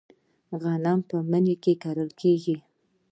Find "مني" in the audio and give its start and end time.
1.29-1.55